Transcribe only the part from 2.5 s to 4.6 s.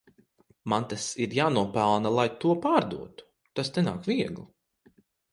pārdotu, tas nenāk viegli.